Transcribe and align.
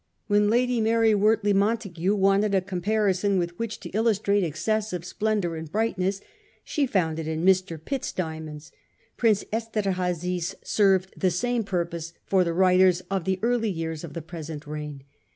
When 0.25 0.49
Lady 0.49 0.81
Mary 0.81 1.13
Wortley 1.13 1.53
Montagu 1.53 2.15
wanted 2.15 2.55
a 2.55 2.61
comparison 2.61 3.39
wdth 3.39 3.51
which 3.57 3.79
to 3.81 3.89
illustrate 3.89 4.43
exces 4.43 4.85
sive 4.87 5.05
splendour 5.05 5.55
and 5.55 5.71
brightness, 5.71 6.21
she 6.63 6.87
found 6.87 7.19
it 7.19 7.27
in 7.27 7.41
1 7.41 7.47
Mr. 7.47 7.79
Pitt's 7.85 8.11
diamonds.' 8.11 8.71
Prince 9.15 9.45
Esterhazy's 9.53 10.55
served 10.63 11.13
the 11.15 11.29
same 11.29 11.63
purpose 11.63 12.13
for 12.25 12.43
the 12.43 12.51
writers 12.51 13.01
of 13.11 13.25
the 13.25 13.37
early 13.43 13.69
years 13.69 14.03
of 14.03 14.13
the 14.13 14.23
present 14.23 14.65
reign. 14.65 15.03